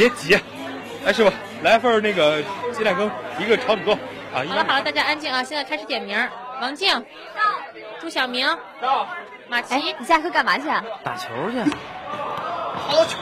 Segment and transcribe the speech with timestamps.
[0.00, 0.34] 别急。
[1.04, 1.30] 哎，师傅，
[1.62, 2.42] 来份那个
[2.74, 3.98] 鸡蛋羹，一个炒土豆啊。
[4.32, 5.44] 好了好了，大家安静啊！
[5.44, 6.18] 现在开始点名。
[6.62, 7.04] 王静，到。
[8.00, 8.46] 朱小明，
[8.80, 9.06] 到。
[9.46, 10.82] 马哎，你下课干嘛去啊？
[11.04, 11.60] 打球去。
[12.88, 13.18] 好球！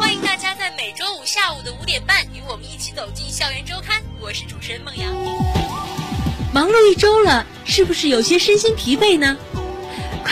[0.00, 4.02] 欢迎大家在每周五下午的五点半与我们一起走进校园周刊。
[4.20, 5.08] 我是主持人孟阳。
[6.52, 9.36] 忙碌一周了，是不是有些身心疲惫呢？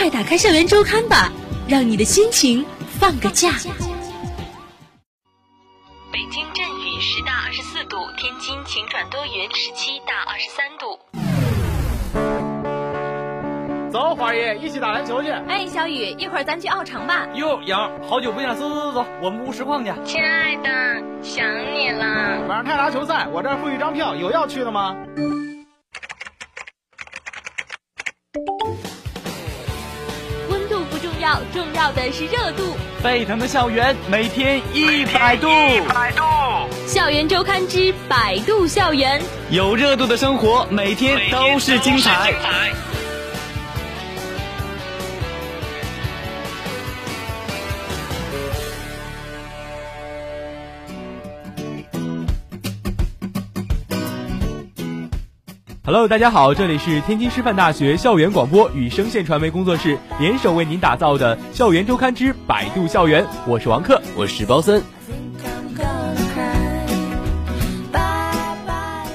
[0.01, 1.31] 快打开校园周刊吧，
[1.67, 2.65] 让你的心情
[2.99, 3.51] 放个假。
[6.11, 10.97] 北京阵雨十到二十四度，天津晴转多云十七到二十三度。
[13.91, 15.29] 走，花爷，一起打篮球去。
[15.29, 17.27] 哎，小雨，一会儿咱去奥城吧。
[17.35, 19.93] 哟，杨，好久不见，走走走走，我们屋实况去。
[20.03, 22.47] 亲爱的，想你了。
[22.47, 24.95] 晚上泰达球赛，我这儿附一张票，有要去的吗？
[31.81, 32.75] 要，的是热度。
[33.01, 35.47] 沸腾的校园，每天一百度。
[35.49, 36.21] 一百度。
[36.85, 42.35] 校园周刊之百度校园，有热度的生活，每天都是精彩。
[55.91, 64.81] Hello，大家好，这里是天津师范大学校园广播与声线传媒工作室联手为您打造的《校园周刊之百度校园》，我是王克，我是包森。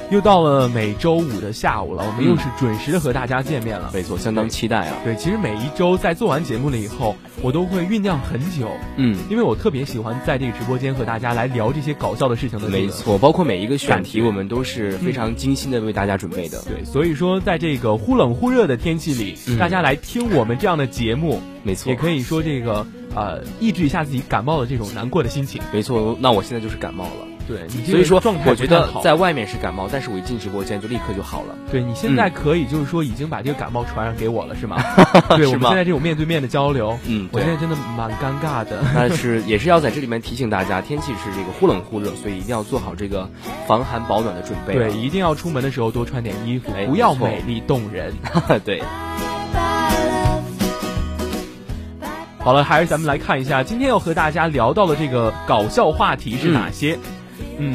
[0.09, 3.91] 又到了每周五的下午了，我们又是准时的和大家见面了。
[3.93, 4.95] 没错，相当期待啊。
[5.03, 8.71] 对，其实每一周在做完节目了以后，我都会酝酿很久。
[8.97, 12.69] 嗯，因为我特别喜欢在这个直播间和大家来聊这些搞笑的事情的。
[12.69, 16.63] 没错，包括每一个选题，我们都是非常精心的为大家准备的。
[16.63, 25.61] 对，所以说在这个忽冷忽热的天气里，大家来听我们这样的节目，没错，也可以说这个呃抑制一下自己感冒的这种难过的心情。
[25.73, 27.36] 没错，那我现在就是感冒了。
[27.47, 31.55] 对，所以说状态我觉得在外面是感冒，但是我一进直播间就立刻就好了。
[31.71, 34.77] 对你现在可以就是说已经把这个感冒传染给我了，是吗？
[35.37, 38.83] 对，我们现在这种面对面的交流，嗯，我现在真的蛮尴尬的。
[38.95, 43.31] 但是也是要在这里面提醒大家，天气是这个忽冷忽热，所以一定要做好这个
[43.67, 44.75] 防寒保暖的准备。
[44.75, 48.13] 对，一定要出门的时候多穿点衣服，不要美丽动人。
[48.65, 48.83] 对。
[52.39, 56.95] 好了，还是咱们来看一下今天要和大家聊到的这个搞笑话题是哪些。
[56.95, 57.16] 嗯，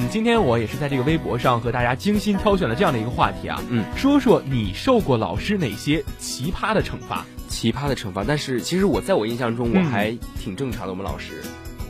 [0.10, 7.26] 今天我也是在这个微博上和大家精心挑选了这样的一个话题啊，嗯，说说你受过老师哪些奇葩的惩罚？
[7.48, 11.42] 奇葩的惩罚，但是其实我在我印象中我还挺正常的，我们老师。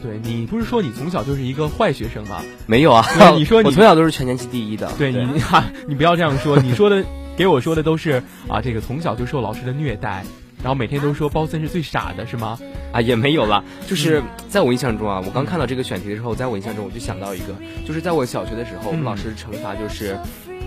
[0.01, 2.41] 对你不是说你从小就是一个坏学生吗？
[2.65, 4.91] 没有啊，你说你 我从小都是全年级第一的。
[4.97, 7.03] 对你哈， 你不要这样说，你说的
[7.37, 10.23] 给我说的都是啊，这个从小就受老师的虐待。
[10.63, 12.57] 然后每天都说包森是最傻的，是吗？
[12.91, 17.55] 啊，也没有了，就是在我印象中啊，我刚看到这个选题的时候，在我印象中我就想到一个，
[17.85, 20.17] 就是在我小学的时候，我们老师惩罚就是，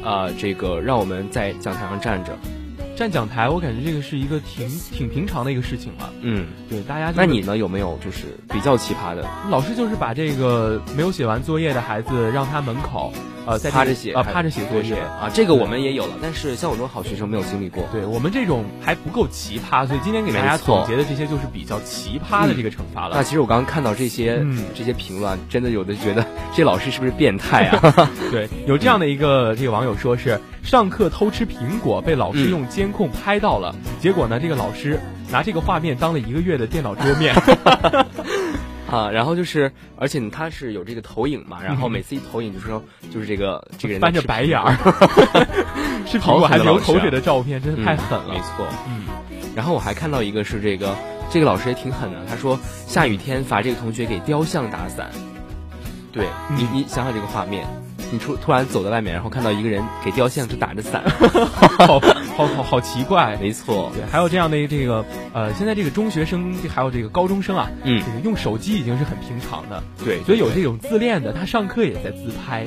[0.03, 2.37] 呃，这个让我们在讲台上站着。
[2.97, 6.13] 站讲台，我感觉这个是一个挺挺平常的一个事情了。
[6.21, 7.57] 嗯，对，大家、那你呢？
[7.57, 9.29] 有没有就是比较奇葩的？
[9.51, 13.13] 老师就是把这个没有写完作业的孩子让他门口。
[13.47, 17.85] 呃，在趴着写啊，趴着写作业啊，这个我们也有了，但是像我这种好学生没有经历过。
[17.93, 23.17] 对我们这种还不够奇葩，所以今天给大家总结的这些就是比较奇葩的这个惩罚了。
[23.17, 26.25] 那其实我刚刚看到这些、嗯、这些评论，真的有的觉得
[26.57, 28.11] 这老师是不是变态啊？
[28.33, 34.99] 对，有这样的一个这个网友说是上课偷吃苹果被老师用监控拍到了，嗯、结果呢，这个老师
[35.31, 37.35] 拿这个画面当了一个月的电脑桌面。
[38.91, 42.83] 啊，然后就是，而且他是有这个投影嘛，然后每次一投影就是说，
[43.13, 44.77] 就是这个这个人翻着白眼儿，
[46.07, 48.33] 是苹果还流口水的照片，真的太狠了。
[48.33, 49.05] 没错，嗯。
[49.55, 50.95] 然后我还看到一个是这个，
[51.31, 55.11] 这个老师也挺狠的，他说下雨天罚这个同学给雕像打伞。
[56.13, 56.27] 对
[56.57, 57.67] 你，你想想这个画面。
[58.15, 61.03] 你突突然走在外面，然后看到一个人给雕像就打着伞，
[61.87, 62.01] 好
[62.37, 63.37] 好好好奇怪。
[63.41, 69.83] 没错，对，还有这样的这个呃，现在这个中学生还有这个高中生啊，嗯，这个用手机已经是很平常的。
[70.05, 72.67] 对，所以有这种自恋的，他上课也在自拍。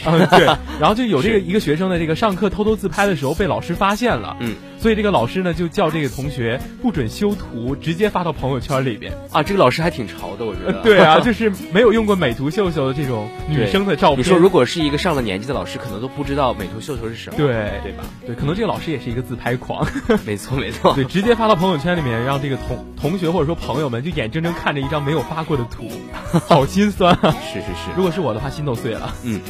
[0.06, 0.46] 嗯，对。
[0.80, 9.12] 然后就有这个一个学生的这个上课偷偷自拍的时候被老师发现了，嗯，所以这个老师呢就叫这个同学不准修图，直接发到朋友圈里边。
[9.30, 10.80] 啊，这个老师还挺潮的，我觉得。
[10.82, 14.18] 对啊， 就是没有用过美图秀秀的这种女生的照片。
[14.20, 17.46] 你说如果是一个上了年纪的老师，可能都不知道美图秀秀是什么，对
[17.82, 18.04] 对吧？
[18.26, 19.86] 对，可能这个老师也是一个自拍狂。
[20.24, 20.94] 没错，没错。
[20.94, 25.90] 对，直接发到朋友圈里面，让这个同同学或者说朋友们就眼睁睁看着一张没有发过的图，
[26.48, 27.34] 好心酸啊！
[27.52, 29.14] 是是是，如果是我的话，心都碎了。
[29.24, 29.40] 嗯。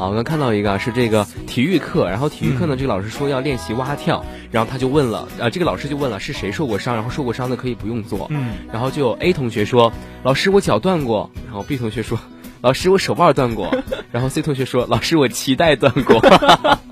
[0.00, 9.92] 啊，我刚看到一个是这个体育课，然后体育课呢，这个老师说要练习蛙跳，然后他就问了，呃，这个老师就问了是谁受过伤，然后受过伤的可以不用做，嗯，然后就有 A 同学说，
[10.22, 12.18] 老师我脚断过，然后 B 同学说，
[12.62, 13.76] 老师我手腕断过，
[14.10, 16.18] 然后 C 同学说，老师我脐带断过。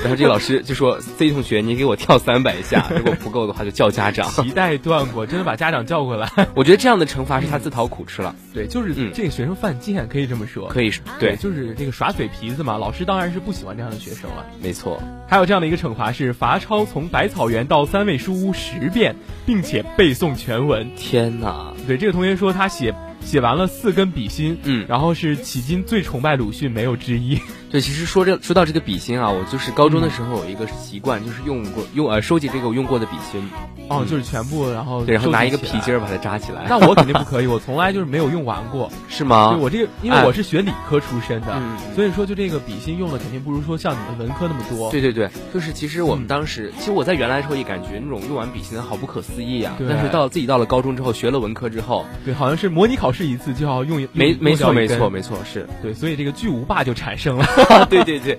[0.00, 6.30] 然后这个老师就说：“C 同学，你给我跳三百下，如果不够的话就叫家长。”脐带断过，真的把家长叫过来。
[6.54, 8.34] 我觉得这样的惩罚是他自讨苦吃了。
[8.54, 10.68] 对，就是这个学生犯贱，可以这么说。
[10.68, 12.78] 可以，对，就是这个耍嘴皮子嘛。
[12.78, 14.46] 老师当然是不喜欢这样的学生了。
[14.62, 15.00] 没错。
[15.28, 19.14] 还有这样的一个惩罚是罚抄从百草园到三味书屋十遍，
[19.44, 20.90] 并且背诵全文。
[20.96, 21.74] 天哪！
[21.86, 22.94] 对，这个同学说他写。
[23.20, 27.40] 写完了四根笔芯，嗯，然后是迄今最崇拜鲁迅，没有之一。
[27.70, 33.40] 对，其实说这说到这个笔芯啊，我就是高中的时候有一个习惯，就是用过用呃收集这个我用过的笔芯。
[33.88, 36.66] 哦，就是全部，然后对，然后拿一个皮筋儿把它扎起来。
[36.68, 38.90] 那我肯定不可以，我从来就是没有用完过。
[39.08, 39.54] 是吗？
[39.54, 41.60] 对，我这个因为我是学理科出身的，
[41.94, 44.90] 所以说就这个笔芯用的肯定不如说像你们文科那么多。
[44.92, 49.74] 对对对，就是其实我们当时，其实我在原来的时候也感觉那种用完笔芯的好不可思议啊。
[49.88, 54.06] 但是到自己到了高中之后，学了文科之后，对，好像是模拟考试一次就要用。
[54.12, 57.46] 没没错没错没错是对，所以这个巨无霸就产生了。
[57.88, 58.38] 对对对，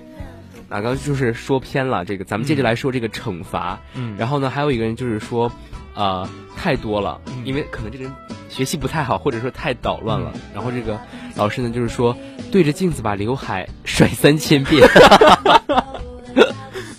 [0.68, 3.80] 哪 刚就是说偏了，这个咱们接着来说这个惩罚。
[3.94, 5.50] 嗯，然后呢，还有一个人就是说，
[5.94, 8.12] 呃，太多了，因为可能这个人
[8.48, 10.32] 学习不太好，或者说太捣乱了。
[10.54, 11.00] 然后这个
[11.36, 12.16] 老师呢，就是说
[12.50, 14.86] 对着镜子把刘海甩三千遍。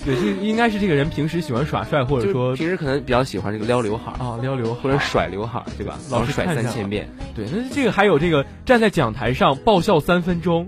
[0.06, 5.98] 对，这应该是这个人平时喜欢耍帅，或者说平时可能比较喜欢这个撩刘海啊，撩刘海或者甩刘海，对吧？
[6.10, 7.08] 老甩三千遍。
[7.34, 10.68] 对，那这个还有这个站在讲台上爆笑三分钟，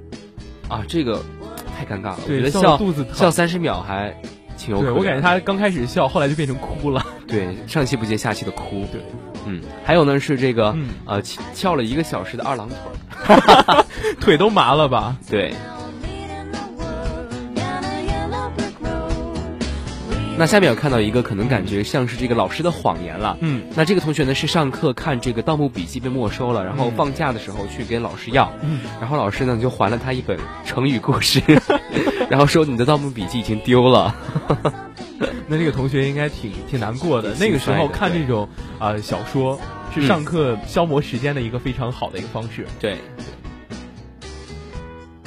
[0.69, 1.21] 啊，这个
[1.77, 2.19] 太尴尬了。
[2.25, 4.15] 对，笑肚子笑三十秒还
[4.57, 4.95] 挺有可原。
[4.95, 7.05] 我感觉他刚开始笑，后来就变成哭了。
[7.27, 8.85] 对，上气不接下气的哭。
[8.91, 9.01] 对，
[9.45, 10.73] 嗯，还有呢是这个
[11.05, 11.21] 呃
[11.53, 13.35] 翘了一个小时的二郎腿，
[14.21, 15.17] 腿都麻了吧？
[15.29, 15.53] 对。
[20.37, 31.41] 那下面我看到一个可能感觉像是这个老师的谎言了，嗯，那这个同学呢是上课看这个《盗墓笔记》被没收了，然后放假的时候去给老师要，嗯，然后老师呢就还了他一本成语故事，
[32.29, 34.13] 然后说你的《盗墓笔记》已经丢了，
[35.47, 37.33] 那这个同学应该挺挺难过的。
[37.39, 39.57] 那个时候看这种啊小说
[39.93, 42.97] 是上课消磨时间的一个非常好的一个方式，对。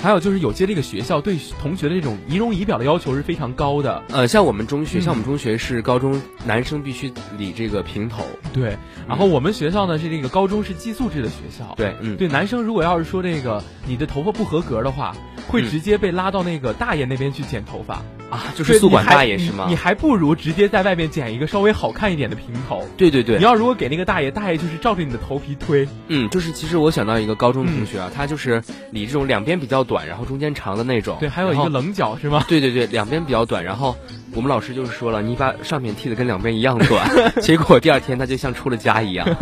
[0.01, 4.03] 还有就是有些这个学校对同学的这种仪容仪表的要求是非常高的。
[4.11, 8.25] 呃，像我们中学，像我们中学是高中男生必须理这个平头。
[8.53, 8.77] 对，
[9.09, 11.75] 然后我们学校呢是这个高中是寄宿制的学校。
[11.77, 15.17] 对，嗯，对，男生如果要是说这个你的头发不合格的话，
[15.49, 18.01] 会直接被拉到那个大爷那边去剪头发。
[18.31, 19.65] 啊，就是宿管大爷是吗？
[19.69, 22.87] 你还不如直接在外面剪一个稍微好看一点的平头。
[22.97, 25.89] 对对对，你要如果给那个大爷，大爷就是照着你的头皮推。
[26.09, 31.17] 嗯，就是其实我想到一个高中同学啊，他就是理这种两边比较短，然后中间长的那种。
[31.21, 32.45] 对，还有一个棱角是吗？
[32.49, 33.97] 对对对，两边比较短，然后
[34.35, 37.11] 我们老师就是说了，你把上面剃的跟两边一样短，
[37.41, 39.27] 结果第二天他就像出了家一样。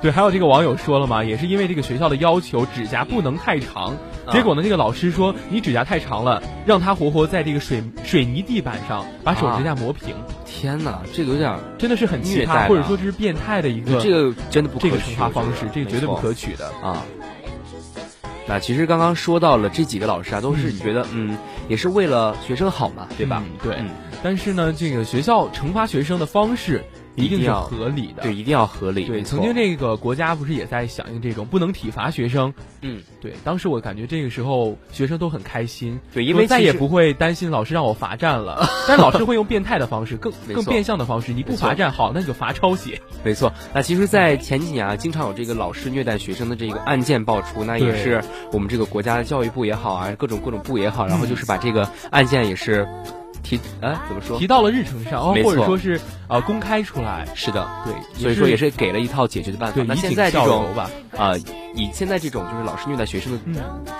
[0.00, 3.96] 对，还有这个网友说了嘛，也是因为这个学校的要求，指甲不能太长。
[4.30, 10.14] 结果呢，那个老师说你指甲太长了，让他活活在这个水水泥地板上把手指甲磨平。
[10.44, 14.00] 天哪，这个有点真的是很奇葩，或者说这是变态的一个。
[14.00, 17.02] 这个真的不这个惩罚方式，这个绝对不可取的啊。
[18.46, 21.36] 那其实刚刚说到了这几个老师啊，都是觉得嗯，
[21.68, 23.42] 也是为了学生好嘛，对吧？
[23.62, 23.76] 对。
[24.22, 26.84] 但是呢，这个学校惩罚学生的方式。
[27.24, 29.04] 一定是合理的，对，一定要合理。
[29.04, 32.52] 对，曾经这个国家不是也在响应这种不能体罚学生？
[32.82, 33.34] 嗯，对。
[33.44, 38.68] 当时我感觉这个时候学生都很开心，对，因为再也不会担心老师让我罚站了。
[38.86, 43.00] 但老师会用变态的方式，更更变相的方式，你不罚站好，那你就罚抄写。
[43.24, 43.52] 没错。
[43.74, 48.22] 那其实，在前几年啊，经常有这个老师虐待学生的这个案件爆出，那也是
[48.52, 52.88] 我们这个国家的教育部也好啊，各种各种部也好，然后就是把这个案件也是。
[53.48, 54.38] 提啊，怎么说？
[54.38, 57.26] 提到了日程上，或者说是呃公开出来。
[57.34, 59.82] 是的，对，所以说也是给了一套解决的办法。
[59.86, 61.34] 那现在这种吧，啊，
[61.74, 63.38] 以现在这种就是老师虐待学生的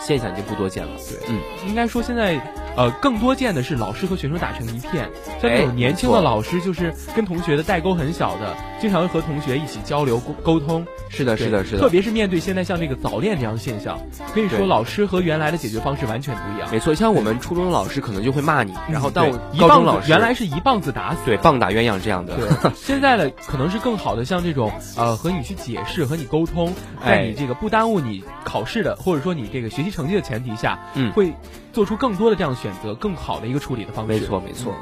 [0.00, 0.93] 现象已经不多见了。
[1.09, 2.35] 对，嗯，应该说现在
[2.78, 5.11] 呃更多见的是老师和学生打成一片，
[5.42, 10.87] 像那种年轻的老师，就是跟同学的代沟很小的，经常和同学一起交流沟沟通。
[11.11, 11.80] 是的，是的，是的。
[11.80, 13.99] 特别是面对现在像这个早恋这样的现象，
[14.32, 16.68] 可以说老师和原来的解决方式完全不一样。
[16.70, 22.37] 没错，像我们初中的老师可能就会骂你，然后到一高中老师原来是一棒子打死，对，棒打鸳鸯这样的。
[22.37, 26.73] 对，现在的可能是更好的，像这种呃和你去解释和你沟通，
[27.04, 31.32] 在你这个不耽误你考试的或者说你这个学习成绩的前提下，嗯，会
[31.78, 34.12] 做出更多的这样选择，更好的一个处理的方式。
[34.12, 34.75] 没错，没错。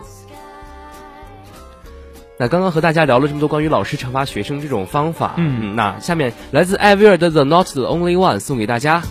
[2.39, 9.03] 那刚刚和大家聊了这么多关于老师惩罚学生这种方法，嗯，那下面来自艾薇儿的《The Not the Only One》送给大家。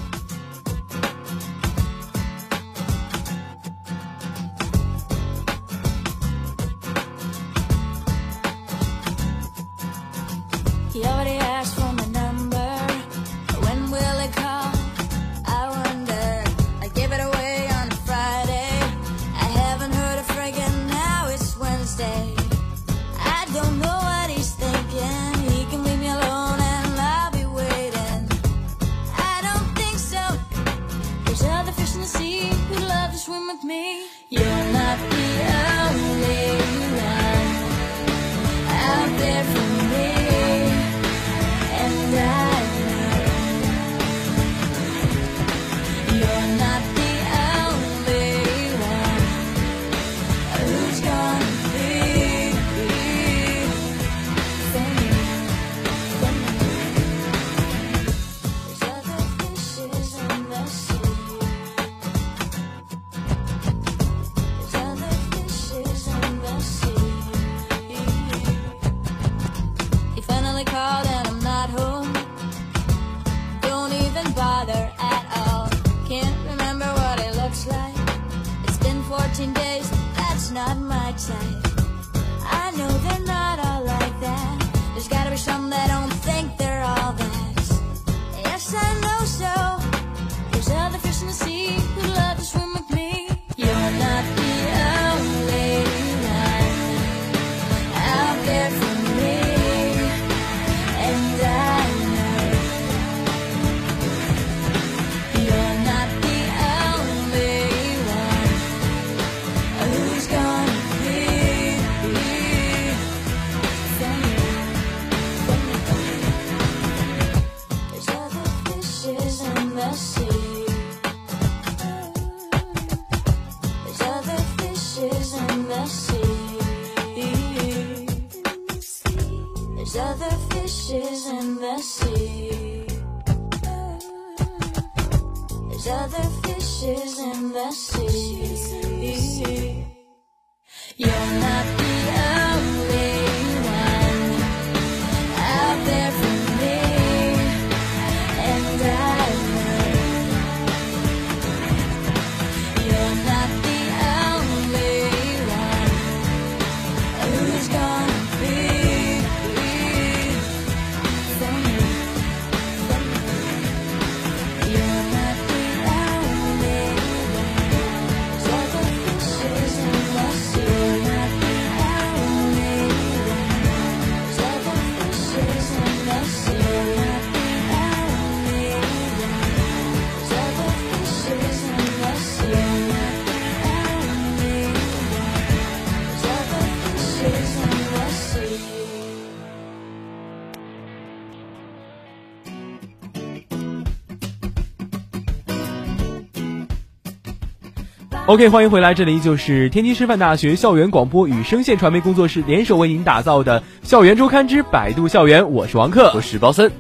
[198.28, 206.72] OK，欢迎回来，这里就是天津师范大学校园广播与声线传媒工作室联手为您打造的《校园周刊之百度校园》，我是王克，我是包森。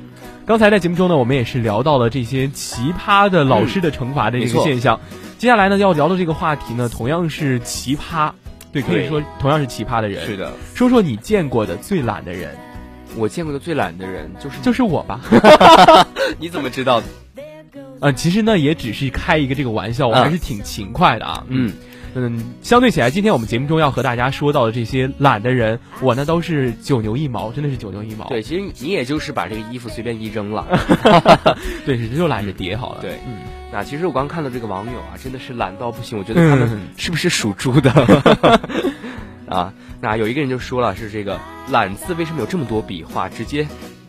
[0.47, 4.99] 刚才在节目中呢，我们也是聊到了这些奇葩的老师的惩罚的这个现象。
[5.37, 8.31] 接下来呢，要聊的这个话题呢，同样是奇葩，
[8.71, 10.25] 对，可以说同样是奇葩的人。
[10.25, 12.55] 是的，说说你见过的最懒的人，
[13.17, 15.21] 我见过的最懒的人就是就是我吧。
[16.39, 17.05] 你怎么知道的？
[18.05, 21.43] 呃，其实呢，也只是开一个这个玩笑，我嗯还是挺勤快的啊。
[21.49, 21.73] 嗯
[22.13, 28.27] 嗯，相对起来，今天我们节目中要和大家说到的这些懒的人，我呢都是九牛一毛，真的是九牛一毛。
[28.27, 30.67] 对，其实你也就是把这个衣服随便一扔了。
[31.83, 33.01] 对，就懒着叠好了。
[33.01, 33.39] 对嗯，
[33.73, 37.91] 那其实我刚看到这个网友啊，真的是懒到不行，我觉得他们嗯是不是属猪的？
[39.49, 41.39] 啊，那有一个人就说了，是这个
[41.71, 43.29] “懒”字为什么有这么多笔画？
[43.29, 43.65] 直接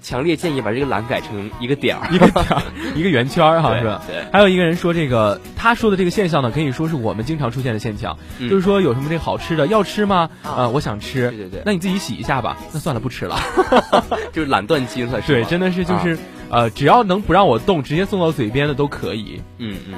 [0.07, 2.07] 强烈建议把这个“懒”改成一个点儿。
[2.15, 2.63] 一个点儿，
[2.95, 4.01] 一个圆圈儿哈，是 吧？
[4.07, 10.31] 对还有一个人说，这个他说的这个现象呢，可以说是我们经常出现的现象，嗯就是说有什么这个好吃的要吃吗？
[10.45, 12.57] 啊呃，我想吃，对对对那你自己洗一下吧。
[12.73, 13.37] 那算了，不吃了。
[14.33, 16.19] 就是懒断筋了，是对，真的是就是、啊
[16.51, 19.43] 呃，只要能不让我动，直接送到嘴边的都可以。
[19.59, 19.95] 嗯嗯，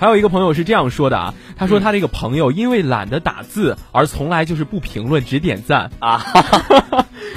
[0.00, 6.20] 还有一个朋友是这样说的啊，他嗯说他这个朋友因为懒得打字，而从来就是不评论，只点赞啊，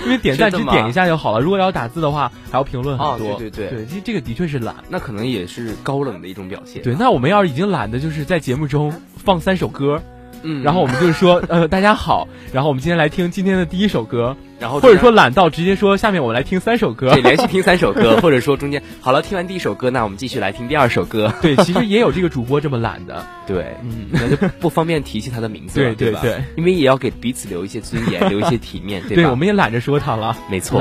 [0.07, 1.39] 因为点赞只点一下就好了。
[1.39, 3.35] 如果要打字的话，还要评论很哦多。
[3.37, 4.75] 对对对对，这这个的确是懒。
[4.89, 6.81] 那可能也是高冷的一种表现。
[6.81, 10.01] 对，那我们要是已经懒得就是在节目中放三首歌，
[10.43, 17.21] 嗯，然后我们就是说，呃，大家好，然后我们今天来听今天的第一首歌，然后或者说懒到直接说下面我们来听三首歌对，。
[17.21, 21.33] 连续听三首歌， 或者说中间好了，听完第一首歌，那我们继续来听第二首歌。
[21.41, 23.25] 对，其实也有这个主播这么懒的。
[23.45, 29.29] 对，嗯那就不方便提起他的名字了， 对对对因为也要给彼此留一些尊严，留一些体面，对，吧？
[29.29, 30.79] 我们也懒着说他了，没错。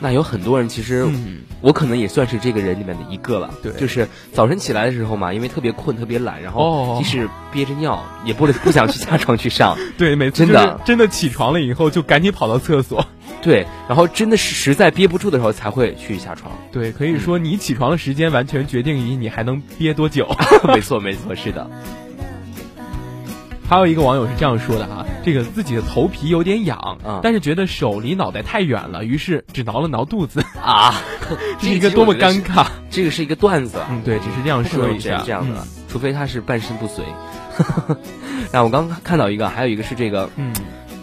[0.00, 0.10] 懒。
[0.10, 3.50] 那有很多人，其实嗯我可能也算是这个人里面的一个了。
[3.62, 9.76] 对就是早晨起来的时候嘛，因为特别困、特别懒，然哦后即使憋着尿，也不不想去下床去上。
[9.98, 13.04] 对，每次真的真的起床了以后就赶紧跑到厕所。
[13.40, 16.52] 对，然后真的是实在憋不住的时候才会去下床。
[16.72, 20.28] 对，可以说你起床的时间完全决定于你还能憋多久。
[20.74, 21.70] 没错，没错，是的。
[23.68, 30.94] 还有一个网友是这样说的啊，这个自己的头皮有点痒，嗯但是觉得手离脑袋太远了，于是只挠了挠肚子，啊，
[31.60, 32.66] 这是一个多么尴尬。
[32.88, 33.78] 这个是一个段子。
[33.90, 37.04] 嗯，对，只是这样不可能说一下，这样这样的，嗯除非他是半身不遂。
[38.52, 40.52] 那我刚刚看到一个，还有一个是这个，嗯，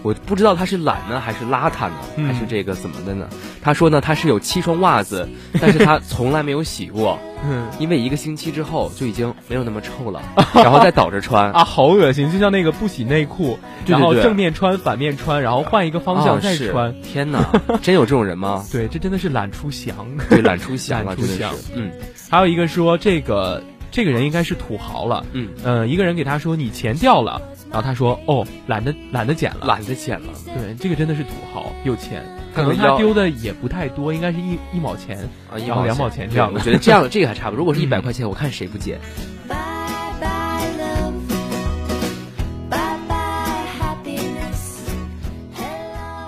[0.06, 3.28] 我不知道他是懒呢，还是邋遢呢，嗯还是这个怎么的呢？
[3.60, 5.28] 他说呢，他是有七双袜子，
[5.60, 10.22] 但是他从来没有洗过，嗯因为一个星期之后就已经没有那么臭了，
[10.54, 11.50] 然后再倒着穿。
[11.58, 13.58] 啊，好恶心，就像那个不洗内裤，
[13.88, 16.94] 然后正面穿、反面穿，然后换一个方向再穿。
[17.02, 17.44] 天哪，
[17.82, 18.64] 真有这种人吗？
[18.72, 19.96] 对，这真的是懒出翔。
[20.30, 21.56] 对，懒出翔了，出真的是。
[21.76, 21.92] 嗯
[22.30, 27.42] 还有一个说这个这个人应该是土豪了，嗯，呃，一个人给他说你钱掉了，
[27.72, 29.66] 然后他说哦，懒得懒得捡了。
[29.66, 30.28] 懒得捡了。
[30.46, 35.18] 对，这个真的是土豪，有钱，可能他丢的也不太多，应该是一一毛钱。
[35.52, 37.60] 啊，一然后两毛钱这样我觉得这样这个还差不多。
[37.60, 39.00] 如果是一百嗯块钱，我看谁不捡。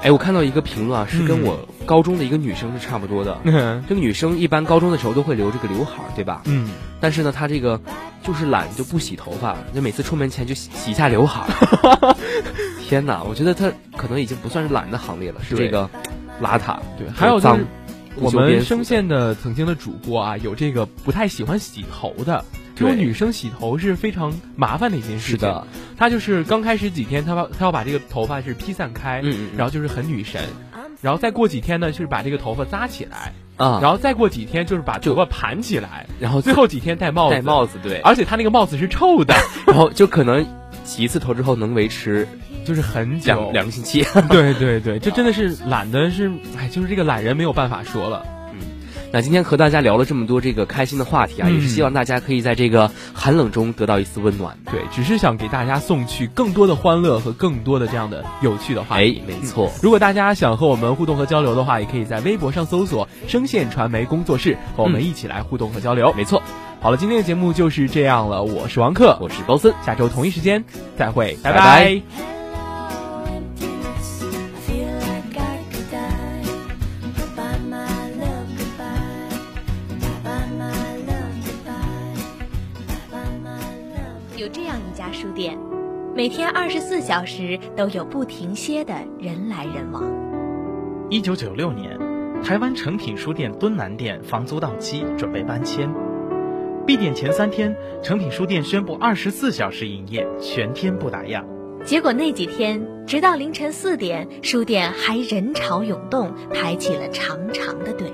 [0.03, 3.37] 哎，我看到一个评论啊，是跟嗯我高中的一个女生是差不多的。
[3.43, 6.41] 嗯这个女生一般高中的时候都会留这个刘海，对吧？
[6.45, 6.69] 嗯，
[7.01, 7.79] 但是呢，她这个
[8.27, 12.15] 就是懒，就不洗头发，就每次出门前就洗洗一下刘海儿。
[12.85, 15.89] 天哪，我觉得他可能已经不算是懒的行列了，是这个
[16.41, 16.77] 邋遢。
[16.97, 17.65] 对，还有就脏是
[18.15, 22.43] 我们声线的曾经的主播啊，有这个不太喜欢洗头的，
[22.81, 25.31] 因为女生洗头是非常麻烦的一件事情。
[25.31, 30.41] 是的，她就是刚开始几天，她把她要把这个头发是披散开，嗯然后就是很女神，
[31.01, 39.33] 然后再过几天呢，就是把这个头发扎起来，啊，然后再过几天就是把就头发盘起来，然后最后几天戴帽子，戴帽子，对，而且他那个帽子是臭的，
[39.67, 40.45] 然后就可能
[40.83, 42.27] 洗一次头之后能维持
[42.63, 43.33] 就是很久。
[43.33, 44.05] 两两个星期。
[44.29, 48.25] 对 对 对，这真的是懒得是，哎，就是这个懒人没有办法说了。
[49.11, 54.57] 那今天和大家聊了这么多这个开心的话题啊，嗯也是希望大家可以在这个寒冷中得到一丝温暖。
[54.69, 59.21] 对，只是想给大家送去更多的欢乐和更多的这样的有趣的话题。
[59.21, 66.13] 哎没错嗯如果大家想和我们互动和交流的话，也可以在微博上搜索“声线传媒工作室”，和我们一起来互动和交流。
[66.17, 66.43] 没错，
[66.81, 70.63] 好了，今天的节目就是这样了，我是王克，我是高森，下周同一时间
[70.97, 72.36] 再会，拜拜.
[86.27, 90.03] 每天二十四小时都有不停歇的人来人往。
[91.09, 91.97] 一九九六年，
[92.43, 95.89] 台湾诚品书店敦南店房租到期，准备搬迁。
[96.85, 101.45] 闭店前三天，诚品书店宣布二十四小时营业，全天不打烊。
[101.85, 108.11] 结果那几天，直到凌晨四点，书店还人潮涌动，排起了长长的队。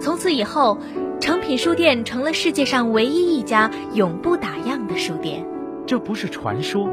[0.00, 0.78] 从此以后，
[1.20, 5.46] 诚品书店成了世界上唯一一家永不打烊的书店。
[5.86, 6.88] 这不是传说，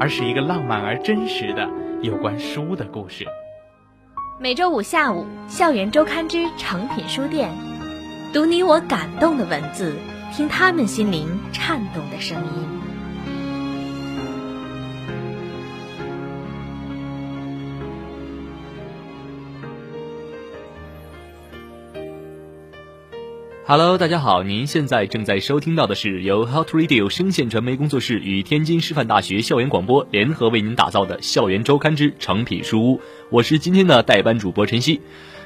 [0.00, 1.68] 而是一个浪漫而真实的
[2.02, 3.26] 有关书的故事。
[4.40, 7.50] 每周五下午，《校园周刊之诚品书店》，
[8.32, 9.94] 读你我感动的文字，
[10.34, 12.73] 听他们心灵颤动的声音。
[23.66, 32.98] Hello，大家好，您现在正在收听到的是由 Hot Radio 声线传媒工作室与天津师范大学校园广播联合为您打造的《校园周刊之成品书屋》，
[33.30, 35.00] 我是今天的代班主播晨曦。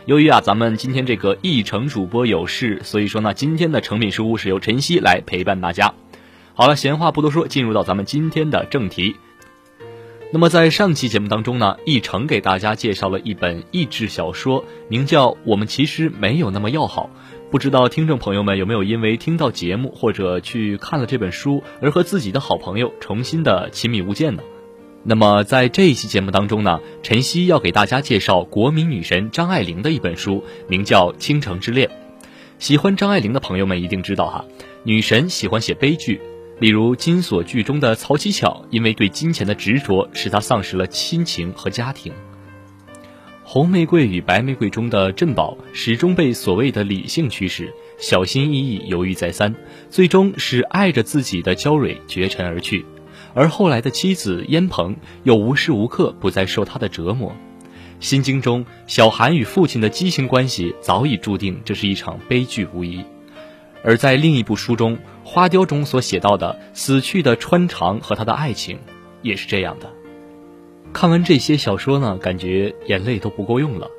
[0.07, 5.95] 由于啊，咱们今天这个议程主播有事，所以说呢，今天的成品书屋是由晨曦来陪伴大家。
[6.55, 9.15] 好了，闲话不多说，进入到咱们今天的正题。
[10.31, 17.09] 那么在上期节目当中呢，一成给大家介绍了一本益智小说，名叫《我们其实没有那么要好》。
[17.51, 24.43] 不知道听众朋友们有没有因为听到节目或者去看了这本书，而和自己的好朋友重新的亲密无间呢？
[25.03, 31.89] 那么在这一期节目当中呢，晨曦要给大家介绍国民女神张爱玲的一本书，名叫《倾城之恋》。
[32.59, 34.45] 喜欢张爱玲的朋友们一定知道哈，
[34.83, 36.21] 女神喜欢写悲剧，
[36.61, 42.13] 例如《金锁剧》中的曹七巧，因为对金钱的执着，使她丧失了亲情和家庭。
[43.51, 49.55] 《红玫瑰与白玫瑰》中的振宝始终被所谓的理性驱使，小心翼翼，犹豫再三，
[49.89, 52.85] 最终使爱着自己的焦蕊绝尘而去。
[53.33, 57.31] 而后来的妻子燕鹏又无时无刻不在受他的折磨。
[58.01, 63.03] 《心经》中小韩与父亲的畸形关系早已注定这是一场悲剧无疑。
[63.83, 68.79] 而在另一部书中，《花雕》中所写到的死去的川长和他的爱情，
[69.23, 69.91] 也是这样的。
[70.93, 73.91] 看完这些小说呢，感觉眼泪都不够用了。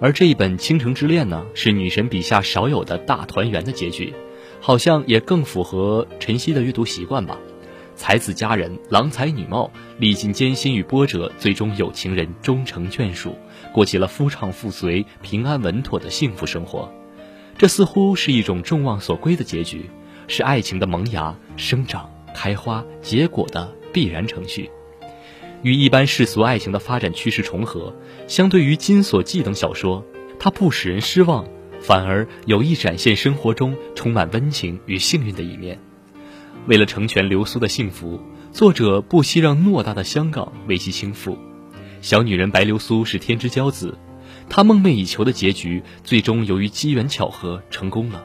[0.00, 4.14] 而这一本《倾城之恋》呢，是女神笔下少有的大团圆的结局，
[4.60, 7.36] 好像也更符合晨曦的阅读习惯吧。
[7.96, 13.34] 才子佳人，郎才女貌，历尽艰辛与波折，最终有情人终成眷属，
[13.72, 16.88] 过起了夫唱妇随、平安稳妥的幸福生活。
[17.56, 19.90] 这似乎是一种众望所归的结局，
[20.28, 24.70] 是爱情的萌芽、生长、开花、结果的必然程序。
[25.62, 27.94] 与一般世俗爱情的发展趋势重合，
[28.26, 30.04] 相对于《金锁记》等小说，
[30.38, 31.44] 它不使人失望，
[31.80, 35.78] 反而有意展现生活中充满温情与幸运的一面。
[36.66, 38.20] 为了成全流苏的幸福，
[38.52, 41.36] 作者不惜让偌大的香港为其倾覆。
[42.00, 43.98] 小女人白流苏是天之骄子，
[44.48, 48.24] 她梦寐以求的结局，最终由于机缘巧合成功了。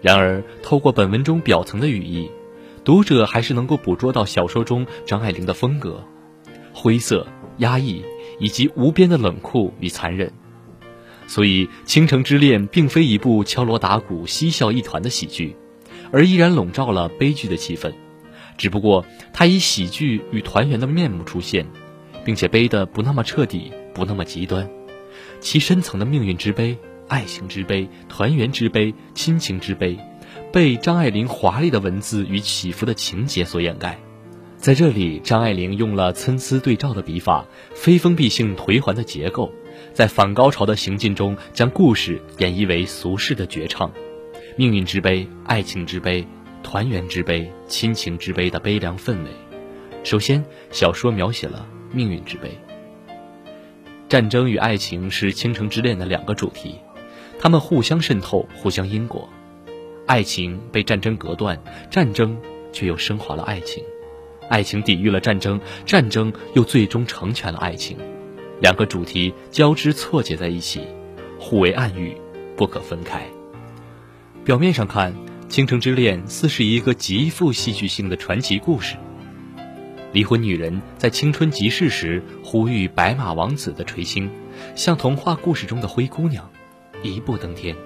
[0.00, 2.30] 然而，透过本文中表层的语义，
[2.84, 6.04] 读者还是能够捕捉到小说中张爱玲的风格。
[6.78, 8.04] 灰色、压抑
[8.38, 10.30] 以及无边的冷酷与残忍，
[11.26, 15.56] 所以《倾城之恋》并非一部敲锣打鼓、嬉笑一团的喜剧，
[16.12, 17.94] 而依然笼罩了悲剧的气氛。
[18.58, 21.66] 只不过它以喜剧与团圆的面目出现，
[22.26, 24.68] 并且悲得不那么彻底，不那么极端。
[25.40, 26.76] 其深层的命运之悲、
[27.08, 29.98] 爱情之悲、团圆之悲、亲情之悲，
[30.52, 33.98] 被张爱玲华丽的文字与起伏的情节所掩盖。
[34.56, 39.52] 在这里，张爱玲用了参差对照的笔法，非封闭性颓垣的结构，
[39.92, 43.92] 在反高潮的行进中，将故事演绎为俗世的绝唱，
[44.56, 46.26] 命运之悲、爱情之悲、
[46.62, 49.30] 团圆之悲、亲情之悲的悲凉氛围。
[50.02, 52.50] 首先，小说描写了命运之悲。
[54.08, 56.76] 战争与爱情是《倾城之恋》的两个主题，
[57.38, 59.28] 它们互相渗透，互相因果。
[60.06, 62.36] 爱情被战争隔断，战争
[62.72, 63.84] 却又升华了爱情；
[64.48, 67.96] 爱情抵御了战争，战争又最终成全了爱情。
[68.60, 70.80] 两个主题交织错节在一起，
[71.38, 72.16] 互为暗喻，
[72.56, 73.26] 不可分开。
[74.44, 75.12] 表面上看，
[75.48, 78.96] 《倾城之恋》似是一个极富戏剧性的传奇故事。
[80.12, 84.30] 离婚女人在青春极逝时呼吁白马王子的垂青，
[84.74, 86.48] 像童话故事中的灰姑娘，
[87.02, 87.76] 一步登天。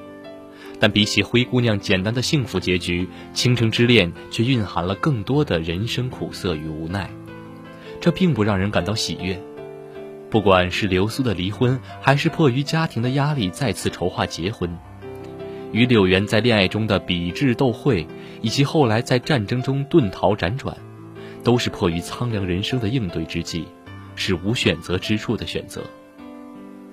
[0.80, 7.08] 但比起灰姑娘简单的幸福结局，《倾城之恋》却蕴含了更多的人生苦涩与无奈。
[8.00, 9.38] 这并不让人感到喜悦。
[10.30, 14.78] 不管是流苏的离婚，还是迫于家庭的压力再次筹划结婚，
[15.70, 18.06] 与柳原在恋爱中的比智斗慧，
[18.40, 20.74] 以及后来在战争中遁逃辗转，
[21.44, 23.66] 都是迫于苍凉人生的应对之计，
[24.14, 25.82] 是无选择之处的选择。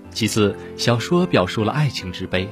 [0.10, 2.46] 其次，小说表述了爱情之悲，《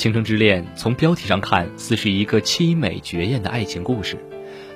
[0.00, 4.16] 倾城之恋》从标题上看似是一个凄美绝艳的爱情故事，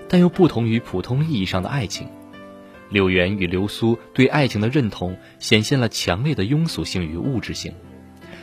[0.06, 2.06] 但又不同于普通意义上的爱情。
[2.90, 7.72] 柳原与流苏对爱情的认同显现了强烈的庸俗性与物质性，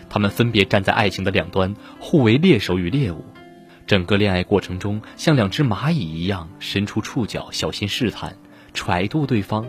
[0.09, 3.23] 他们分别站在爱情的两端，互为猎手与猎物。
[3.85, 8.35] 整个恋爱过程中，像两只蚂蚁一样伸出触角，小心试探、
[8.73, 9.67] 揣度对方，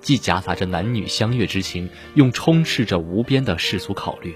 [0.00, 4.32] 既夹杂着男女相悦之情，又充斥着无边的世俗考虑。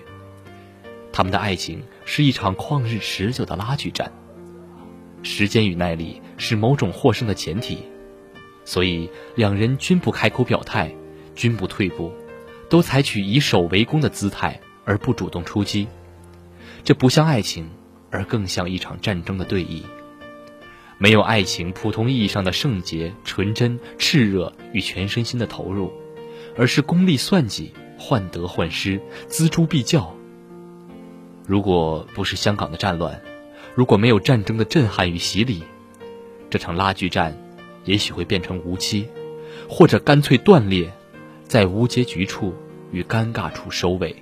[1.12, 4.12] 他们的爱情是一场旷日持久的拉锯战，
[5.22, 7.78] 时间与耐力是某种获胜的前提。
[8.64, 10.94] 所以，两人均不开口表态，
[11.34, 12.12] 均不退步，
[12.68, 15.88] 都采取以守为攻的姿态，而不主动出击。
[16.84, 17.68] 这不像爱情，
[18.10, 19.82] 而更像一场战争的对弈。
[20.98, 25.92] 没有爱情普通意义上的圣洁、纯真、炽热与全身心的投入，
[26.56, 30.14] 而是功利算计、患得患失、锱铢必较。
[31.46, 33.20] 如果不是香港的战乱，
[33.74, 35.62] 如果没有战争的震撼与洗礼，
[36.48, 37.36] 这场拉锯战。
[37.86, 39.08] 也许会变成无期，
[39.66, 40.92] 或者干脆断裂，
[41.44, 42.54] 在无结局处
[42.92, 44.14] 与尴尬处收尾。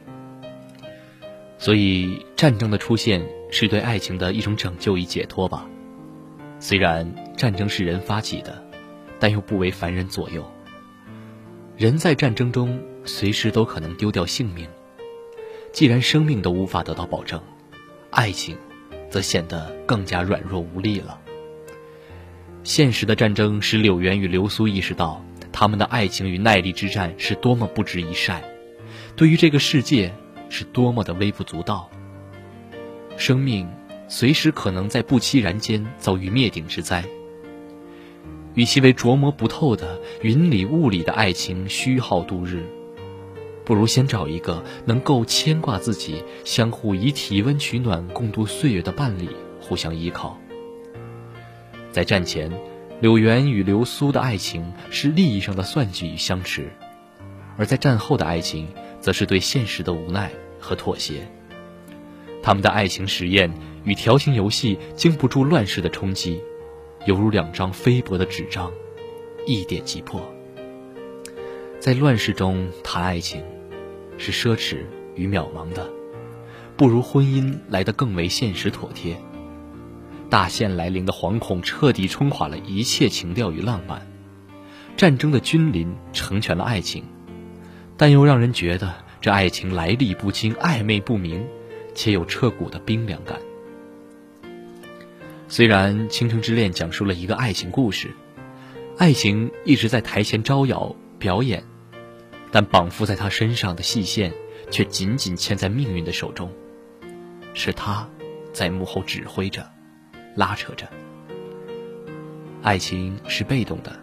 [1.59, 5.67] 所以，战争的出现是对爱情的一种拯救与解脱吧。
[6.61, 8.65] 虽然战争是人发起的，
[9.19, 10.49] 但又不为凡人左右。
[11.77, 14.69] 人在战争中随时都可能丢掉性命。
[15.79, 17.41] 既然生命都无法得到保证，
[18.11, 18.57] 爱情，
[19.09, 21.21] 则显得更加软弱无力了。
[22.65, 28.43] 现实的战争使柳原与流苏意识到，他们的爱情与耐力之战是多么不值一晒，
[29.15, 30.13] 对于这个世界
[30.49, 31.89] 是多么的微不足道。
[33.17, 33.69] 生命
[34.09, 37.05] 随时可能在不期然间遭遇灭顶之灾。
[38.55, 42.67] 与其为琢磨不透的云里雾里的爱情虚耗度日，
[43.69, 49.29] 不如先找一个能够牵挂自己、相互以体温取暖、共度岁月的伴侣，
[49.61, 50.39] 互相依靠。
[51.93, 52.51] 在战前，
[53.03, 56.63] 柳原与流苏的爱情是利益上的算计与相持；
[57.59, 58.69] 而在战后的爱情，
[59.03, 61.29] 则是对现实的无奈和妥协。
[62.43, 63.53] 他们的爱情实验
[63.85, 66.41] 与调情游戏经不住乱世的冲击，
[67.05, 68.73] 犹如两张菲薄的纸张，
[69.45, 70.23] 一点即破。
[71.79, 73.43] 在乱世中谈爱情，
[74.19, 74.79] 是奢侈
[75.15, 75.89] 与渺茫的，
[76.77, 79.17] 不如婚姻来得更为现实妥帖。
[80.29, 84.07] 大限来临的惶恐彻底冲垮了一切情调与浪漫，
[84.97, 87.03] 战争的君临成全了爱情，
[87.97, 91.47] 但又让人觉得这爱情来历不清、暧昧不明，
[91.95, 93.39] 且有彻骨的冰凉感。
[95.49, 98.11] 虽然《倾城之恋》讲述了一个爱情故事，
[98.99, 101.65] 爱情一直在台前招摇表演，
[102.51, 104.33] 但绑缚在他身上的细线
[104.71, 106.53] 却紧紧牵在命运的手中，
[107.55, 108.09] 是他，
[108.53, 109.69] 在幕后指挥着。
[110.35, 110.87] 拉扯着，
[112.63, 113.99] 爱情是被动的，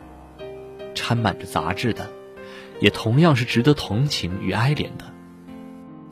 [0.93, 2.09] 掺满着杂质的，
[2.81, 5.05] 也同样是值得同情与哀怜的。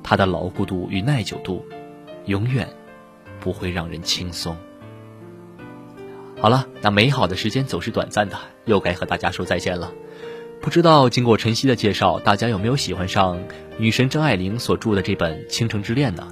[0.01, 1.65] 它的牢固度与耐久度，
[2.25, 2.69] 永远
[3.41, 4.55] 不会让人轻松。
[6.39, 9.91] 好了，那美好的时间总是短暂的，又该和大家说再见了。
[10.63, 13.37] 不知道经过晨曦的介绍，大家有没有喜欢上
[13.77, 16.25] 女神张爱玲所著的这本《倾城之恋》呢？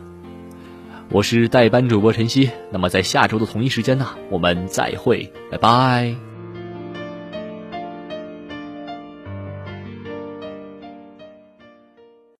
[1.09, 6.30] 我是代班主播晨曦，那么在下周的同一时间呢，我们再会，拜拜。